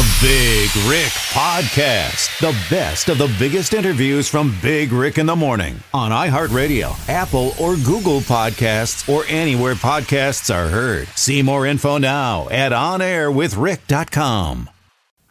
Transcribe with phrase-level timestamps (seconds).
[0.00, 2.40] The Big Rick Podcast.
[2.40, 7.52] The best of the biggest interviews from Big Rick in the Morning on iHeartRadio, Apple,
[7.60, 11.06] or Google Podcasts, or anywhere podcasts are heard.
[11.08, 14.70] See more info now at onairwithrick.com.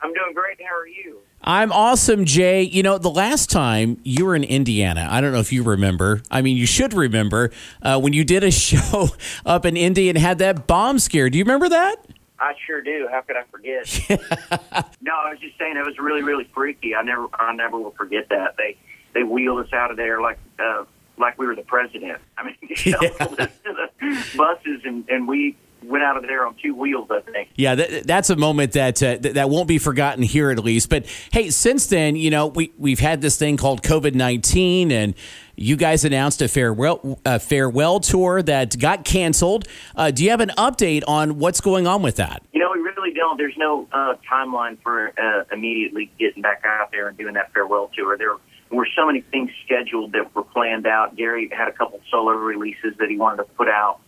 [0.03, 0.59] I'm doing great.
[0.61, 1.17] How are you?
[1.41, 2.61] I'm awesome, Jay.
[2.61, 6.21] You know, the last time you were in Indiana, I don't know if you remember.
[6.29, 7.49] I mean, you should remember
[7.81, 9.09] uh, when you did a show
[9.47, 11.31] up in Indy and had that bomb scare.
[11.31, 12.05] Do you remember that?
[12.39, 13.07] I sure do.
[13.11, 13.85] How could I forget?
[15.01, 16.95] no, I was just saying it was really, really freaky.
[16.95, 18.55] I never, I never will forget that.
[18.57, 18.77] They,
[19.13, 20.85] they wheeled us out of there like, uh,
[21.19, 22.19] like we were the president.
[22.37, 23.89] I mean, us to the
[24.37, 27.09] buses, and and we went out of there on two wheels.
[27.11, 27.49] I think.
[27.55, 30.89] Yeah, that, that's a moment that uh, th- that won't be forgotten here at least.
[30.89, 35.13] But hey, since then, you know, we we've had this thing called COVID nineteen, and
[35.59, 39.67] you guys announced a farewell a farewell tour that got canceled.
[39.95, 42.41] Uh, do you have an update on what's going on with that?
[42.53, 43.37] You know, we really don't.
[43.37, 47.91] There's no uh, timeline for uh, immediately getting back out there and doing that farewell
[47.95, 48.17] tour.
[48.17, 48.37] There
[48.71, 51.15] were so many things scheduled that were planned out.
[51.15, 53.99] Gary had a couple solo releases that he wanted to put out.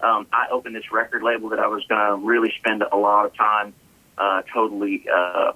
[0.00, 3.24] Um, I opened this record label that I was going to really spend a lot
[3.24, 3.72] of time
[4.18, 5.52] uh, totally uh,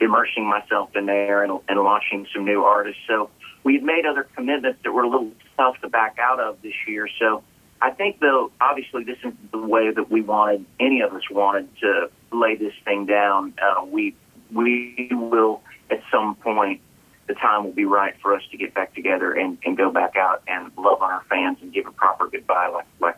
[0.00, 3.00] immersing myself in there and, and launching some new artists.
[3.08, 3.30] So
[3.64, 6.74] we had made other commitments that were a little tough to back out of this
[6.86, 7.08] year.
[7.18, 7.42] So
[7.80, 11.68] I think, though, obviously, this is the way that we wanted, any of us wanted
[11.80, 13.54] to lay this thing down.
[13.60, 14.14] Uh, we
[14.52, 16.80] we will at some point
[17.26, 20.14] the time will be right for us to get back together and, and go back
[20.16, 23.13] out and love on our fans and give a proper goodbye like, like.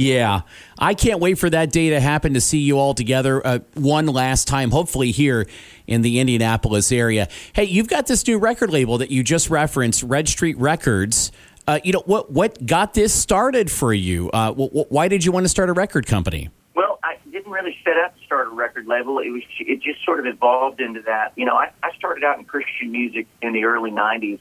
[0.00, 0.42] Yeah,
[0.78, 4.06] I can't wait for that day to happen to see you all together uh, one
[4.06, 5.46] last time, hopefully here
[5.86, 7.28] in the Indianapolis area.
[7.52, 11.32] Hey, you've got this new record label that you just referenced, Red Street Records.
[11.66, 12.30] Uh, you know what?
[12.32, 14.30] What got this started for you?
[14.30, 16.48] Uh, why did you want to start a record company?
[16.74, 19.18] Well, I didn't really set out to start a record label.
[19.18, 21.34] It was it just sort of evolved into that.
[21.36, 24.38] You know, I, I started out in Christian music in the early '90s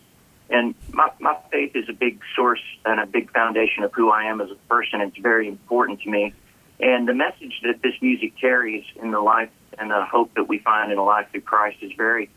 [0.49, 4.23] and my, my faith is a big source and a big foundation of who I
[4.23, 5.01] am as a person.
[5.01, 6.33] It's very important to me.
[6.79, 10.59] And the message that this music carries in the life and the hope that we
[10.59, 12.29] find in a life through Christ is very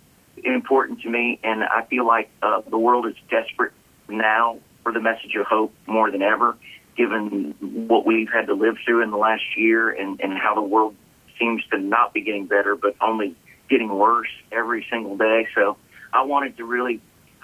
[0.45, 1.39] important to me.
[1.43, 3.73] And I feel like uh, the world is desperate
[4.09, 6.57] now for the message of hope more than ever,
[6.97, 10.63] given what we've had to live through in the last year and, and how the
[10.63, 10.95] world
[11.39, 13.37] seems to not be getting better, but only
[13.71, 15.47] getting worse every single day.
[15.55, 15.77] So
[16.13, 17.01] I wanted to really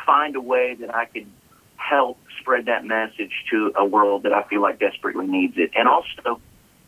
[0.09, 1.27] find a way that I could
[1.77, 5.71] help spread that message to a world that I feel like desperately needs it.
[5.77, 6.41] And also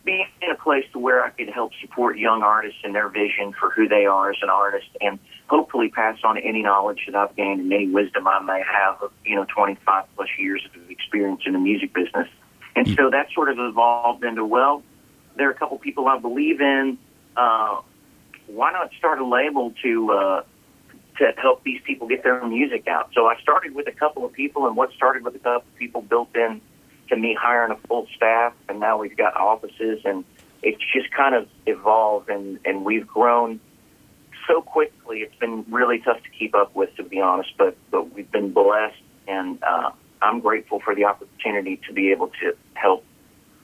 [0.05, 3.53] be in a place to where I could help support young artists and their vision
[3.53, 7.37] for who they are as an artist and hopefully pass on any knowledge that I've
[7.37, 11.43] gained and any wisdom I may have of, you know, 25 plus years of experience
[11.45, 12.29] in the music business.
[12.75, 14.83] And so that sort of evolved into, well,
[15.37, 16.97] there are a couple people I believe in.
[17.37, 17.83] Uh,
[18.47, 20.43] why not start a label to uh,
[21.21, 23.11] to help these people get their music out.
[23.15, 25.77] So I started with a couple of people, and what started with a couple of
[25.77, 26.61] people built in
[27.11, 30.25] to me hiring a full staff, and now we've got offices, and
[30.63, 33.61] it's just kind of evolved, and, and we've grown
[34.49, 35.19] so quickly.
[35.19, 38.53] It's been really tough to keep up with, to be honest, but, but we've been
[38.53, 39.91] blessed, and uh,
[40.23, 43.05] I'm grateful for the opportunity to be able to help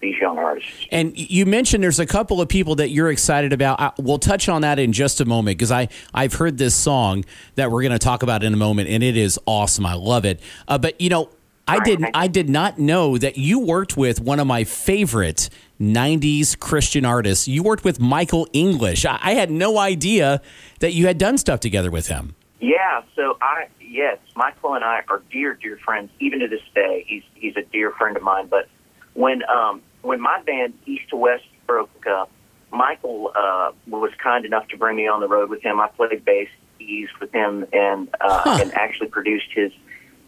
[0.01, 0.71] these young artists.
[0.91, 3.81] And you mentioned there's a couple of people that you're excited about.
[3.81, 7.25] I, we'll touch on that in just a moment because I I've heard this song
[7.55, 9.87] that we're going to talk about in a moment, and it is awesome.
[9.87, 10.41] I love it.
[10.69, 11.31] Uh, but you know,
[11.69, 16.59] I did I did not know that you worked with one of my favorite '90s
[16.59, 17.49] Christian artists.
[17.49, 19.05] You worked with Michael English.
[19.05, 20.41] I, I had no idea
[20.81, 22.37] that you had done stuff together with him.
[22.61, 23.03] Yeah.
[23.17, 27.05] So I yes, Michael and I are dear dear friends even to this day.
[27.09, 28.69] He's he's a dear friend of mine, but
[29.17, 32.31] when um, when my band East to West broke up,
[32.71, 35.81] Michael uh, was kind enough to bring me on the road with him.
[35.81, 38.59] I played bass keys with him and uh, huh.
[38.63, 39.73] and actually produced his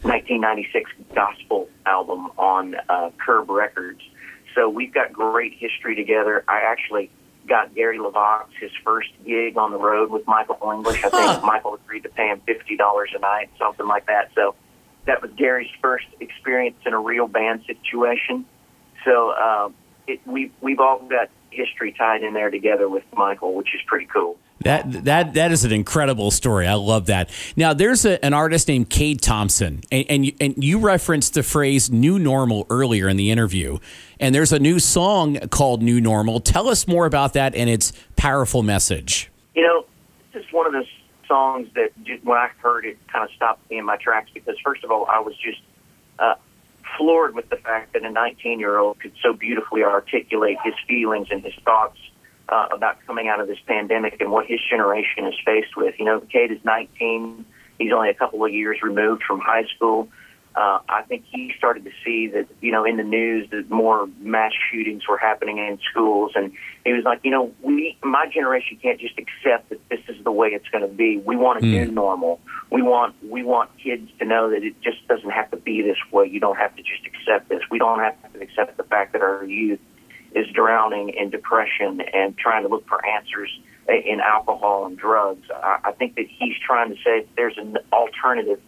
[0.01, 4.01] 1996 gospel album on uh, Curb Records.
[4.55, 6.43] So we've got great history together.
[6.47, 7.11] I actually
[7.47, 11.03] got Gary LeVox his first gig on the road with Michael English.
[11.03, 14.31] I think Michael agreed to pay him fifty dollars a night, something like that.
[14.33, 14.55] So
[15.05, 18.45] that was Gary's first experience in a real band situation.
[19.05, 19.69] So uh,
[20.07, 24.05] it, we we've all got history tied in there together with Michael, which is pretty
[24.05, 24.37] cool.
[24.61, 26.67] That that that is an incredible story.
[26.67, 27.29] I love that.
[27.55, 31.43] Now, there's a, an artist named Cade Thompson, and and you, and you referenced the
[31.43, 33.79] phrase "new normal" earlier in the interview.
[34.19, 37.93] And there's a new song called "New Normal." Tell us more about that and its
[38.17, 39.31] powerful message.
[39.55, 39.85] You know,
[40.33, 40.89] this is one of those
[41.25, 44.57] songs that just, when I heard it, kind of stopped me in my tracks because
[44.61, 45.61] first of all, I was just
[46.17, 46.35] uh,
[46.99, 51.29] floored with the fact that a 19 year old could so beautifully articulate his feelings
[51.31, 51.97] and his thoughts
[52.49, 55.95] uh, about coming out of this pandemic and what his generation is faced with.
[55.97, 57.45] You know, Cade is 19.
[57.79, 60.09] He's only a couple of years removed from high school.
[60.55, 64.09] Uh, I think he started to see that, you know, in the news that more
[64.19, 66.31] mass shootings were happening in schools.
[66.35, 66.51] And
[66.83, 70.31] he was like, you know, we, my generation can't just accept that this is the
[70.31, 71.17] way it's going to be.
[71.17, 71.71] We want a mm.
[71.71, 72.39] new normal.
[72.71, 75.97] We want, we want kids to know that it just doesn't have to be this
[76.11, 76.27] way.
[76.27, 77.61] You don't have to just accept this.
[77.69, 79.79] We don't have to accept the fact that our youth
[80.33, 83.49] is drowning in depression and trying to look for answers
[83.87, 85.47] in alcohol and drugs.
[85.51, 88.59] I, I think that he's trying to say there's an alternative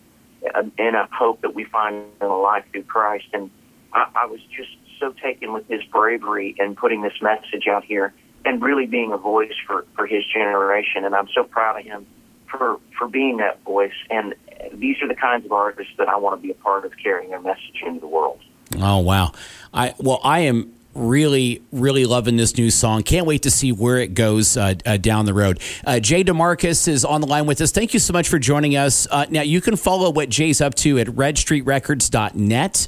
[0.43, 3.25] Uh, and a hope that we find in a life through Christ.
[3.31, 3.51] And
[3.93, 8.13] I, I was just so taken with his bravery and putting this message out here
[8.43, 11.05] and really being a voice for, for his generation.
[11.05, 12.07] And I'm so proud of him
[12.49, 13.93] for, for being that voice.
[14.09, 14.33] And
[14.73, 17.29] these are the kinds of artists that I want to be a part of carrying
[17.29, 18.39] their message into the world.
[18.79, 19.33] Oh, wow.
[19.73, 23.03] I, well, I am really, really loving this new song.
[23.03, 25.59] Can't wait to see where it goes uh, uh, down the road.
[25.85, 27.71] Uh, Jay DeMarcus is on the line with us.
[27.71, 29.07] Thank you so much for joining us.
[29.09, 32.87] Uh, now, you can follow what Jay's up to at redstreetrecords.net,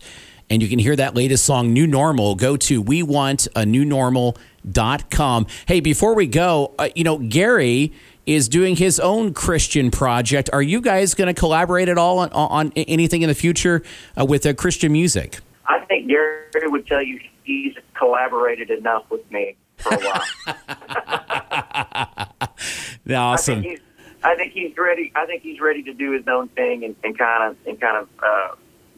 [0.49, 2.35] and you can hear that latest song, New Normal.
[2.35, 5.47] Go to we want a new normal.com.
[5.65, 7.93] Hey, before we go, uh, you know, Gary
[8.25, 10.49] is doing his own Christian project.
[10.53, 13.83] Are you guys going to collaborate at all on, on, anything in the future
[14.17, 15.39] uh, with Christian music?
[15.65, 20.21] I think Gary would tell you he's collaborated enough with me for a while.
[23.09, 23.59] awesome.
[23.59, 23.81] I think,
[24.23, 25.11] I think, he's ready.
[25.15, 27.97] I think he's ready to do his own thing and, and kind of and kind
[27.97, 28.55] of uh,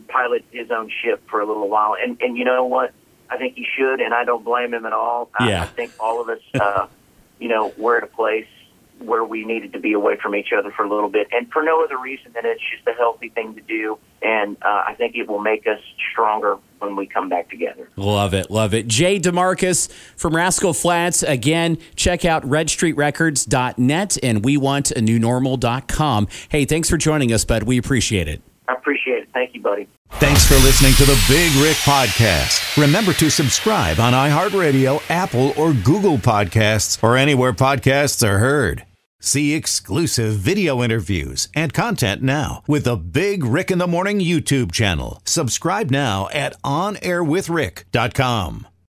[0.07, 1.95] pilot his own ship for a little while.
[2.01, 2.94] And and you know what?
[3.30, 5.30] I think he should, and I don't blame him at all.
[5.39, 5.62] Yeah.
[5.62, 6.88] I, I think all of us, uh,
[7.39, 8.48] you know, we're at a place
[9.00, 11.63] where we needed to be away from each other for a little bit, and for
[11.63, 13.98] no other reason than it's just a healthy thing to do.
[14.21, 15.80] And uh, I think it will make us
[16.12, 17.89] stronger when we come back together.
[17.95, 18.87] Love it, love it.
[18.87, 21.23] Jay DeMarcus from Rascal Flatts.
[21.23, 26.27] Again, check out redstreetrecords.net and we want a new normal.com.
[26.49, 27.63] Hey, thanks for joining us, bud.
[27.63, 28.41] We appreciate it.
[28.67, 29.29] I appreciate it.
[29.33, 29.87] Thank you, buddy.
[30.11, 32.81] Thanks for listening to the Big Rick Podcast.
[32.81, 38.85] Remember to subscribe on iHeartRadio, Apple, or Google Podcasts, or anywhere podcasts are heard.
[39.25, 44.72] See exclusive video interviews and content now with the Big Rick in the Morning YouTube
[44.72, 45.19] channel.
[45.25, 48.68] Subscribe now at OnAirWithRick.com.